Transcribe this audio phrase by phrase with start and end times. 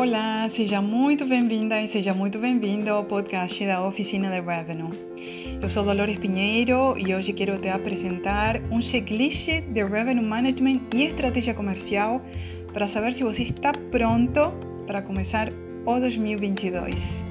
[0.00, 4.98] Olá, seja muito bem-vinda e seja muito bem-vindo ao podcast da Oficina de Revenue.
[5.60, 11.04] Eu sou Dolores Pinheiro e hoje quero te apresentar um checklist de Revenue Management e
[11.04, 12.22] estratégia comercial
[12.72, 14.54] para saber se você está pronto
[14.86, 15.52] para começar
[15.84, 17.22] o 2022.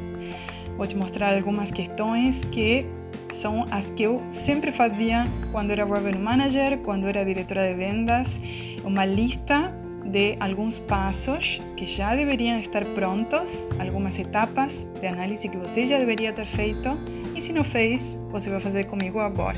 [0.77, 2.85] Vou te mostrar algumas questões que
[3.31, 8.39] são as que eu sempre fazia quando era Revenue Manager, quando era diretora de vendas,
[8.83, 9.73] uma lista
[10.05, 15.97] de alguns passos que já deveriam estar prontos, algumas etapas de análise que você já
[15.97, 16.89] deveria ter feito
[17.35, 19.57] e se não fez, você vai fazer comigo agora.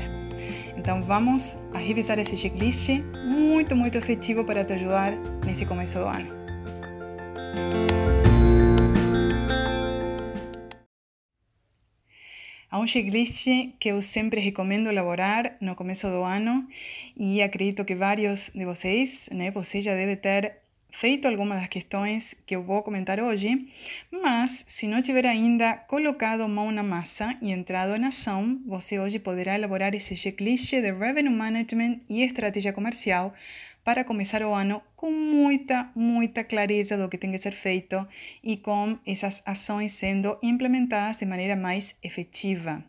[0.76, 2.88] Então vamos a revisar esse checklist
[3.24, 5.12] muito, muito efetivo para te ajudar
[5.46, 7.91] nesse começo do ano.
[12.72, 13.46] Há um checklist
[13.78, 16.66] que eu sempre recomendo elaborar no começo do ano
[17.14, 20.56] e acredito que vários de vocês, né, você já deve ter
[20.90, 23.68] feito algumas das questões que eu vou comentar hoje,
[24.10, 29.18] mas se não tiver ainda colocado mão na massa e entrado em ação, você hoje
[29.18, 33.34] poderá elaborar esse checklist de Revenue Management e estratégia comercial
[33.84, 38.06] para começar o ano com muita, muita clareza do que tem que ser feito
[38.42, 42.84] e com essas ações sendo implementadas de maneira mais efetiva.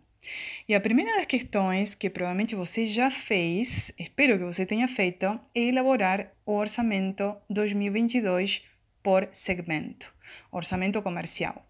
[0.67, 5.25] E a primeira das questões que provavelmente você já fez, espero que você tenha feito,
[5.53, 8.63] é elaborar o orçamento 2022
[9.01, 10.13] por segmento,
[10.51, 11.65] orçamento comercial.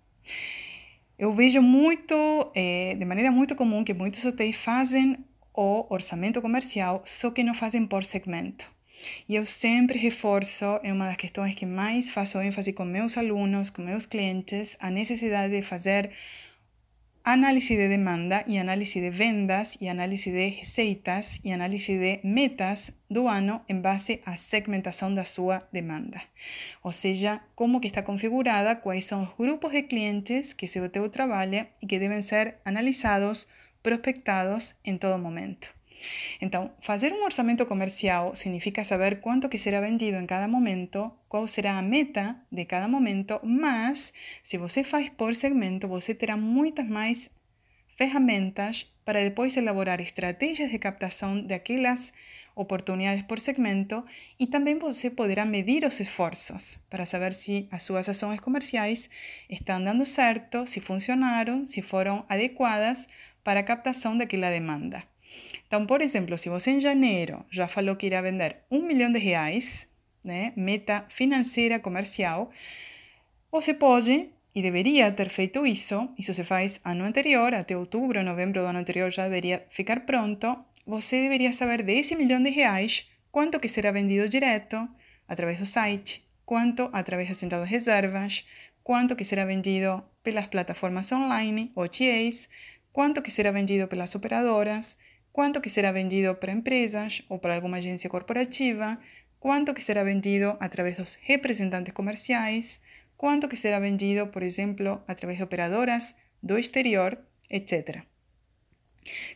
[1.17, 5.17] Eu vejo muito, é, de maneira muito comum, que muitos hotéis fazem
[5.53, 8.71] o orçamento comercial, só que não fazem por segmento.
[9.27, 13.69] E eu sempre reforço, é uma das questões que mais faço ênfase com meus alunos,
[13.69, 16.11] com meus clientes, a necessidade de fazer
[17.23, 22.91] análise de demanda e análise de vendas e análise de receitas e análise de metas
[23.09, 26.21] do ano em base à segmentação da sua demanda.
[26.83, 30.89] Ou seja, como que está configurada, quais são os grupos de clientes que se o
[30.89, 33.47] teu trabalha e que devem ser analisados,
[33.81, 35.73] prospectados em todo momento.
[36.41, 41.47] Então, fazer um orçamento comercial significa saber quanto que será vendido em cada momento, qual
[41.47, 46.87] será a meta de cada momento, mas se você faz por segmento, você terá muitas
[46.87, 47.29] mais
[47.95, 52.13] ferramentas para depois elaborar estratégias de captação daquelas
[52.55, 54.03] oportunidades por segmento
[54.39, 59.09] e também você poderá medir os esforços para saber se as suas ações comerciais
[59.49, 63.07] estão dando certo, se funcionaram, se foram adequadas
[63.43, 65.12] para a captação daquela demanda.
[65.67, 69.19] Então, por exemplo, se você em janeiro já falou que irá vender um milhão de
[69.19, 69.87] reais,
[70.23, 72.51] né, meta financeira comercial,
[73.51, 78.61] você pode e deveria ter feito isso, isso se faz ano anterior, até outubro, novembro
[78.61, 80.55] do ano anterior já deveria ficar pronto,
[80.85, 84.87] você deveria saber desse milhão de reais quanto que será vendido direto
[85.27, 88.45] através do site, quanto através da central de reservas,
[88.83, 92.47] quanto que será vendido pelas plataformas online, OTAs,
[92.91, 94.97] quanto que será vendido pelas operadoras,
[95.33, 98.99] quanto que será vendido para empresas ou para alguma agência corporativa,
[99.39, 102.79] quanto que será vendido através dos representantes comerciais,
[103.17, 108.05] quanto que será vendido, por exemplo, através de operadoras do exterior, etc.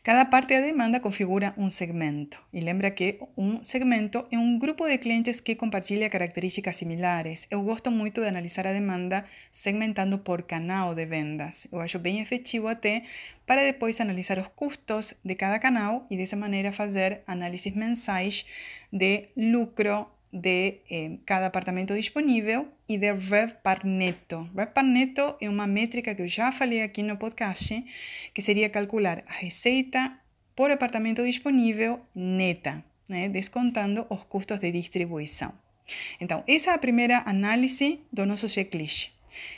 [0.03, 2.39] Cada parte da demanda configura um segmento.
[2.53, 7.47] E lembra que um segmento é um grupo de clientes que compartilha características similares.
[7.51, 11.67] Eu gosto muito de analisar a demanda segmentando por canal de vendas.
[11.72, 13.03] Eu acho bem efetivo até
[13.45, 18.45] para depois analisar os custos de cada canal e dessa maneira fazer análises mensais
[18.91, 24.50] de lucro de eh, cada apartamento disponível e de RevPAR neto.
[24.56, 27.84] RevPAR neto é uma métrica que eu já falei aqui no podcast,
[28.34, 30.20] que seria calcular a receita
[30.56, 35.54] por apartamento disponível neta, né, descontando os custos de distribuição.
[36.20, 39.12] Então, essa é a primeira análise do nosso checklist.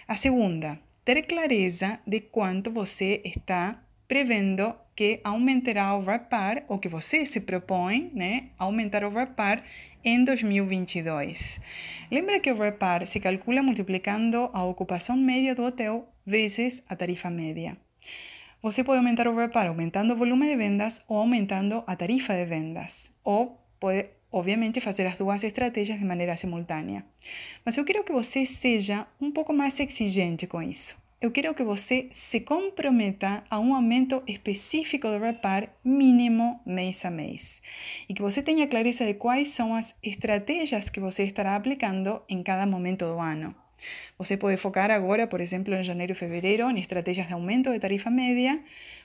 [0.08, 6.90] A segunda, ter clareza de quanto você está prevendo que aumentará o RevPAR, ou que
[6.90, 9.64] você se propõe né, aumentar o RevPAR
[10.04, 11.60] em 2022.
[12.12, 17.30] Lembra que o REPAR se calcula multiplicando a ocupação média do hotel vezes a tarifa
[17.30, 17.78] média.
[18.62, 22.46] Você pode aumentar o REPAR aumentando o volume de vendas ou aumentando a tarifa de
[22.46, 23.12] vendas.
[23.24, 27.06] Ou pode, obviamente, fazer as duas estratégias de maneira simultânea.
[27.64, 31.64] Mas eu quero que você seja um pouco mais exigente com isso eu quero que
[31.64, 37.62] você se comprometa a um aumento específico do repar mínimo mês a mês
[38.08, 42.42] e que você tenha clareza de quais são as estratégias que você estará aplicando em
[42.42, 43.54] cada momento do ano.
[44.18, 47.80] Você pode focar agora, por exemplo, em janeiro e fevereiro, em estratégias de aumento de
[47.80, 48.62] tarifa média,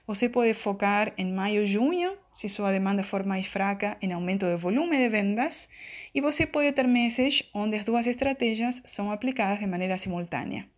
[0.06, 4.46] você pode focar em maio e junho, se sua demanda for mais fraca, em aumento
[4.46, 5.68] do volume de vendas,
[6.14, 10.73] e você pode ter meses onde as duas estratégias são aplicadas de maneira simultânea.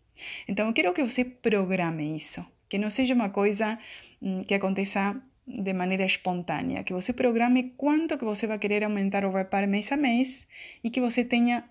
[0.48, 3.78] Então, eu quero que você programe isso, que não seja uma coisa
[4.20, 9.24] hum, que aconteça de maneira espontânea, que você programe quanto que você vai querer aumentar
[9.24, 10.46] o reparo mês a mês
[10.82, 11.64] e que você tenha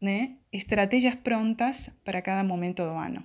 [0.00, 3.22] né, estratégias prontas para cada momento do ano.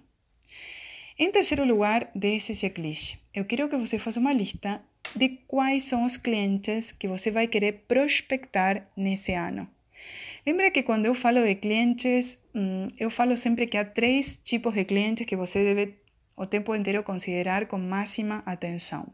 [1.18, 4.84] Em terceiro lugar desse checklist, eu quero que você faça uma lista
[5.16, 9.66] de quais são os clientes que você vai querer prospectar nesse ano.
[10.46, 14.76] Lembra que quando eu falo de clientes, hum, eu falo sempre que há três tipos
[14.76, 15.96] de clientes que você deve
[16.38, 19.12] o tempo inteiro considerar com máxima atenção.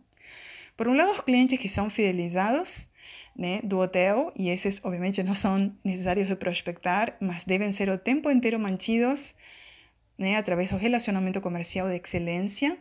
[0.75, 2.87] Por um lado, os clientes que são fidelizados
[3.33, 7.97] né, do hotel, e esses obviamente não são necessários de prospectar, mas devem ser o
[7.97, 9.33] tempo inteiro mantidos
[10.17, 12.77] né, através do relacionamento comercial de excelência.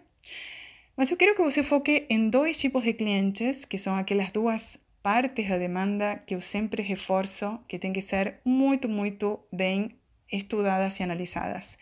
[0.97, 4.77] Mas eu quero que você foque em dois tipos de clientes, que são aquelas duas
[5.03, 9.97] partes da demanda que eu sempre reforço, que tem que ser muito, muito bem
[10.31, 11.79] estudadas e analisadas.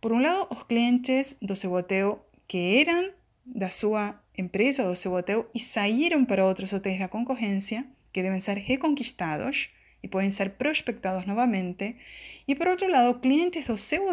[0.00, 1.72] Por um lado, os clientes do seu
[2.46, 3.10] que eram
[3.44, 8.40] da sua empresa, do seu hotel, e saíram para outros hotéis da concorrência, que devem
[8.40, 9.68] ser reconquistados
[10.02, 11.96] e podem ser prospectados novamente.
[12.46, 14.08] E por outro lado, clientes do seu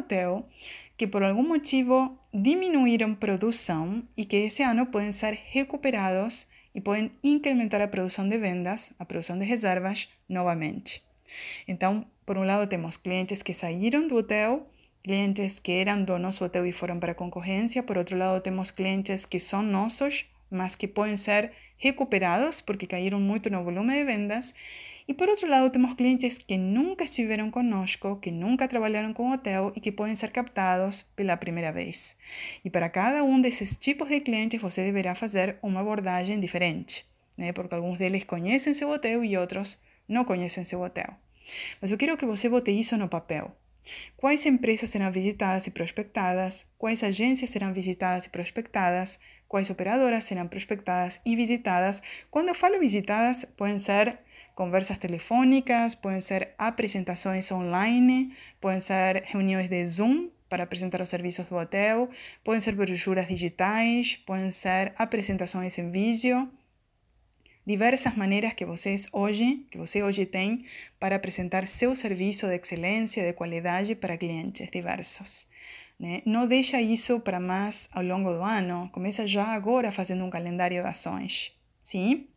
[0.97, 7.11] que por algum motivo diminuíram produção e que esse ano podem ser recuperados e podem
[7.23, 11.03] incrementar a produção de vendas, a produção de reservas novamente.
[11.67, 14.67] Então, por um lado, temos clientes que saíram do hotel,
[15.03, 17.83] clientes que eram do nosso hotel e foram para a.
[17.83, 23.19] Por outro lado, temos clientes que são nossos, mas que podem ser recuperados porque caíram
[23.19, 24.53] muito no volume de vendas.
[25.11, 29.73] E por outro lado, temos clientes que nunca estiveram conosco, que nunca trabalharam com hotel
[29.75, 32.15] e que podem ser captados pela primeira vez.
[32.63, 37.05] E para cada um desses tipos de clientes, você deverá fazer uma abordagem diferente,
[37.37, 37.51] né?
[37.51, 41.13] porque alguns deles conhecem seu hotel e outros não conhecem seu hotel.
[41.81, 43.53] Mas eu quero que você bote isso no papel.
[44.15, 46.65] Quais empresas serão visitadas e prospectadas?
[46.77, 49.19] Quais agências serão visitadas e prospectadas?
[49.45, 52.01] Quais operadoras serão prospectadas e visitadas?
[52.29, 54.17] Quando eu falo visitadas, podem ser
[54.55, 61.47] conversas telefônicas, podem ser apresentações online, podem ser reuniões de Zoom para apresentar os serviços
[61.47, 62.09] do hotel,
[62.43, 66.51] podem ser brochuras digitais, podem ser apresentações em vídeo.
[67.65, 70.65] Diversas maneiras que vocês hoje, que você hoje tem
[70.99, 75.47] para apresentar seu serviço de excelência, de qualidade para clientes diversos.
[75.97, 76.23] Né?
[76.25, 78.89] Não deixa isso para mais ao longo do ano.
[78.91, 81.53] Começa já agora fazendo um calendário de ações.
[81.83, 82.27] Sim?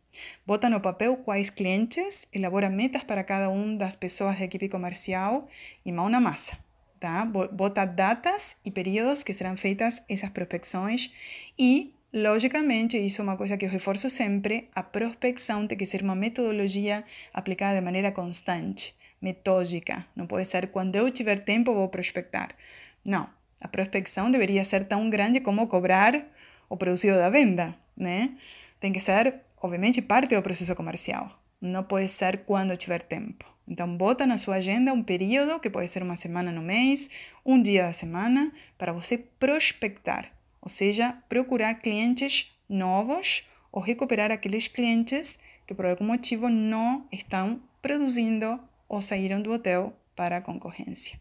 [0.45, 5.47] Bota no papel quais clientes, elabora metas para cada uma das pessoas da equipe comercial
[5.85, 6.57] e mão na massa.
[6.99, 7.25] Tá?
[7.25, 11.11] Bota datas e períodos que serão feitas essas prospecções
[11.59, 16.01] e, logicamente, isso é uma coisa que eu reforço sempre, a prospecção tem que ser
[16.01, 17.03] uma metodologia
[17.33, 20.05] aplicada de maneira constante, metódica.
[20.15, 22.55] Não pode ser quando eu tiver tempo vou prospectar.
[23.03, 23.29] Não,
[23.61, 26.25] a prospecção deveria ser tão grande como cobrar
[26.69, 28.35] o produzido da venda, né?
[28.79, 31.31] Tem que ser obviamente, parte do processo comercial.
[31.61, 33.45] Não pode ser quando tiver tempo.
[33.67, 37.09] Então, bota na sua agenda um período, que pode ser uma semana no mês,
[37.45, 40.31] um dia da semana, para você prospectar,
[40.61, 47.59] ou seja, procurar clientes novos ou recuperar aqueles clientes que por algum motivo não estão
[47.81, 51.19] produzindo ou saíram do hotel para a concorrência.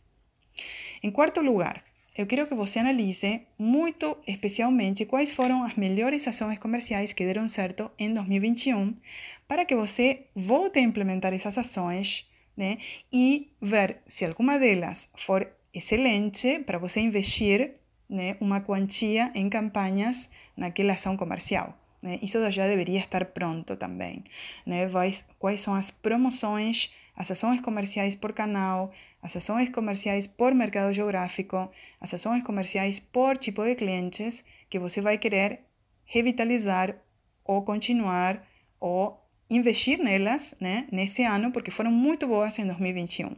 [1.02, 1.82] Em quarto lugar,
[2.16, 7.48] eu quero que você analise muito especialmente quais foram as melhores ações comerciais que deram
[7.48, 8.94] certo em 2021
[9.48, 12.78] para que você volte a implementar essas ações né,
[13.12, 17.72] e ver se alguma delas for excelente para você investir
[18.08, 21.76] né, uma quantia em campanhas naquela ação comercial.
[22.00, 22.18] Né?
[22.22, 24.22] Isso já deveria estar pronto também.
[24.64, 24.88] Né?
[25.38, 28.92] Quais são as promoções, as ações comerciais por canal,
[29.24, 35.00] as ações comerciais por mercado geográfico, as ações comerciais por tipo de clientes que você
[35.00, 35.60] vai querer
[36.04, 36.94] revitalizar
[37.42, 38.46] ou continuar
[38.78, 43.34] ou investir nelas né, nesse ano, porque foram muito boas em 2021.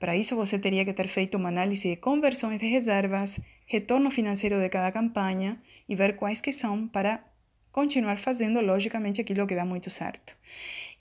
[0.00, 4.60] Para isso, você teria que ter feito uma análise de conversões de reservas, retorno financeiro
[4.60, 7.22] de cada campanha e ver quais que são para
[7.70, 10.36] continuar fazendo, logicamente, aquilo que dá muito certo.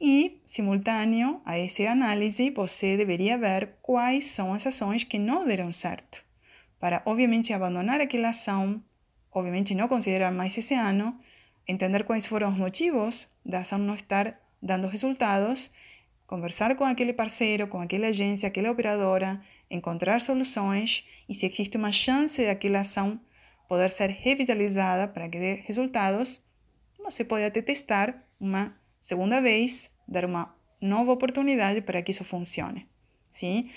[0.01, 5.71] E, simultâneo a essa análise, você deveria ver quais são as ações que não deram
[5.73, 6.23] certo,
[6.79, 8.81] para, obviamente, abandonar aquela ação,
[9.29, 11.19] obviamente, não considerar mais esse ano,
[11.67, 15.71] entender quais foram os motivos da ação não estar dando resultados,
[16.25, 21.91] conversar com aquele parceiro, com aquela agência, aquela operadora, encontrar soluções e se existe uma
[21.91, 23.19] chance daquela ação
[23.67, 26.43] poder ser revitalizada para que dê resultados,
[26.97, 32.87] você pode até testar uma segunda vez, dar uma nova oportunidade para que isso funcione.
[33.29, 33.69] Sim?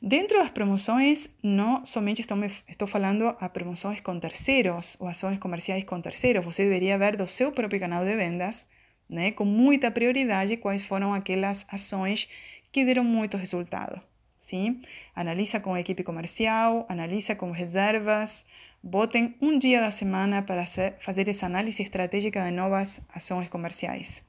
[0.00, 5.38] Dentro das promoções, não somente estou, me, estou falando a promoções com terceiros ou ações
[5.38, 6.44] comerciais com terceiros.
[6.44, 8.66] Você deveria ver do seu próprio canal de vendas,
[9.08, 12.28] né, com muita prioridade, quais foram aquelas ações
[12.70, 14.00] que deram muito resultado.
[14.38, 14.82] Sim?
[15.16, 18.46] Analisa com a equipe comercial, analisa com reservas,
[18.80, 20.64] botem um dia da semana para
[21.00, 24.27] fazer essa análise estratégica de novas ações comerciais.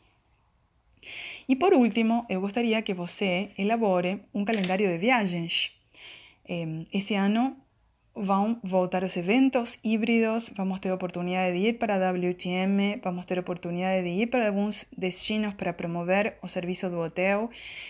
[1.48, 5.72] E por último, eu gostaria que você elabore um calendário de viagens.
[6.92, 7.56] Esse ano
[8.16, 14.04] vão voltar os eventos híbridos, vamos ter oportunidade de ir para WTM, vamos ter oportunidade
[14.04, 17.50] de ir para alguns destinos para promover o serviço do hotel.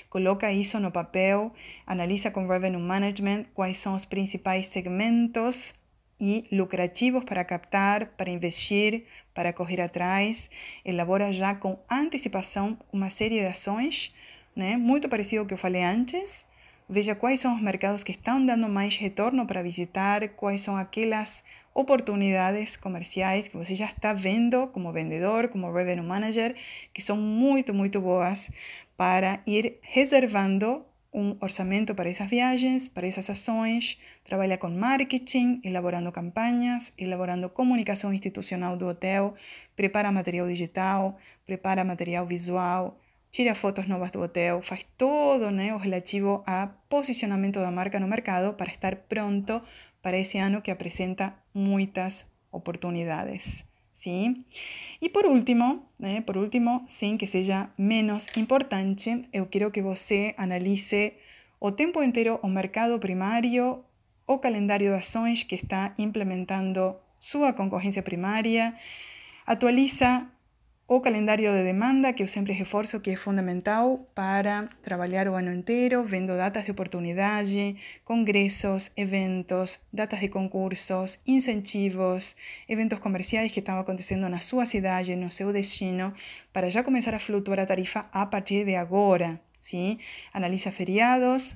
[0.09, 1.51] Coloca isso no papel,
[1.87, 5.73] analisa com Revenue Management quais são os principais segmentos
[6.19, 10.49] e lucrativos para captar, para investir, para correr atrás.
[10.83, 14.13] Elabora já com antecipação uma série de ações,
[14.55, 14.77] né?
[14.77, 16.45] muito parecido ao que eu falei antes.
[16.89, 21.43] Veja quais são os mercados que estão dando mais retorno para visitar, quais são aquelas
[21.73, 26.55] oportunidades comerciais que você já está vendo como vendedor, como revenue manager,
[26.93, 28.51] que são muito, muito boas
[28.97, 36.11] para ir reservando um orçamento para essas viagens, para essas ações, trabalha com marketing, elaborando
[36.11, 39.33] campanhas, elaborando comunicação institucional do hotel,
[39.75, 42.99] prepara material digital, prepara material visual,
[43.31, 48.07] tira fotos novas do hotel, faz todo né, o relativo a posicionamento da marca no
[48.07, 49.61] mercado para estar pronto
[50.01, 53.67] para esse ano que apresenta muitas oportunidades.
[53.99, 54.45] Sim?
[55.01, 60.33] E por último, né, por último, sem que seja menos importante, eu quero que você
[60.37, 61.11] analise
[61.59, 63.83] o tempo inteiro o mercado primário,
[64.25, 68.73] o calendário de ações que está implementando sua concorrência primária,
[69.45, 70.25] atualiza
[70.89, 75.53] o calendário de demanda, que eu sempre reforço que é fundamental para trabalhar o ano
[75.53, 82.35] inteiro, vendo datas de oportunidade, congressos, eventos, datas de concursos, incentivos,
[82.67, 86.11] eventos comerciais que estão acontecendo na sua cidade, no seu destino,
[86.51, 89.39] para já começar a flutuar a tarifa a partir de agora.
[89.59, 89.99] Sim?
[90.33, 91.55] Analisa feriados,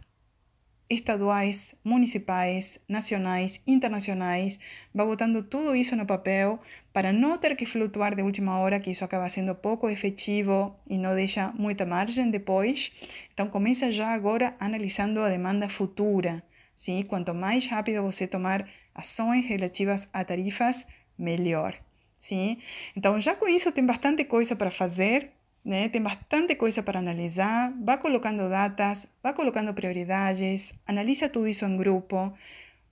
[0.90, 4.60] estaduais, municipais, nacionais, internacionais,
[4.94, 6.60] vai botando tudo isso no papel
[6.92, 10.98] para não ter que flutuar de última hora, que isso acaba sendo pouco efetivo e
[10.98, 12.92] não deixa muita margem depois.
[13.34, 16.44] Então começa já agora analisando a demanda futura.
[16.76, 17.04] Sim?
[17.04, 20.86] Quanto mais rápido você tomar ações relativas a tarifas,
[21.18, 21.76] melhor.
[22.20, 22.60] Sim?
[22.96, 25.32] Então já com isso tem bastante coisa para fazer
[25.64, 25.90] né?
[25.90, 27.74] Tem bastante coisa para analisar.
[27.82, 32.34] Vá colocando datas, vá colocando prioridades, analisa tudo isso em grupo.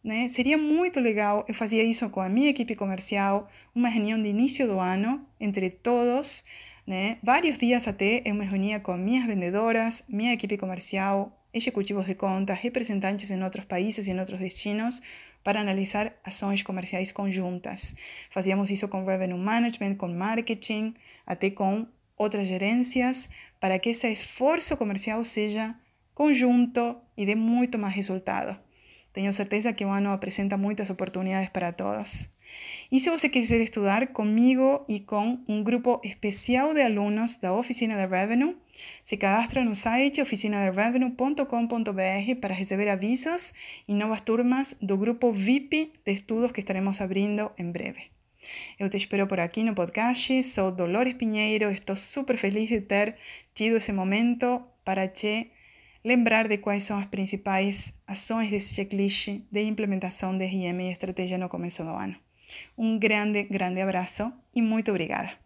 [0.03, 0.27] Né?
[0.29, 4.65] Seria muito legal, eu fazia isso com a minha equipe comercial, uma reunião de início
[4.65, 6.43] do ano, entre todos,
[6.87, 7.19] né?
[7.21, 12.57] vários dias até, eu me reunia com minhas vendedoras, minha equipe comercial, executivos de contas,
[12.59, 15.01] representantes em outros países e em outros destinos,
[15.43, 17.95] para analisar ações comerciais conjuntas.
[18.31, 20.95] Fazíamos isso com revenue management, com marketing,
[21.27, 21.85] até com
[22.21, 25.75] outras gerências, para que esse esforço comercial seja
[26.13, 28.59] conjunto e dê muito mais resultado.
[29.13, 32.29] Tenho certeza que o ano apresenta muitas oportunidades para todos.
[32.91, 37.95] E se você quiser estudar comigo e com um grupo especial de alunos da Oficina
[37.95, 38.57] de Revenue,
[39.01, 43.53] se cadastra no site oficinaderevenue.com.br para receber avisos
[43.87, 48.20] e novas turmas do grupo VIP de estudos que estaremos abrindo em breve.
[48.79, 50.43] Eu te espero por aqui no podcast.
[50.43, 51.71] Sou Dolores Pinheiro.
[51.71, 53.15] Estou super feliz de ter
[53.53, 55.51] tido esse momento para te
[56.03, 61.37] lembrar de quais são as principais ações desse checklist de implementação de RM e estratégia
[61.37, 62.15] no começo do ano.
[62.77, 65.39] Um grande, grande abraço e muito obrigada.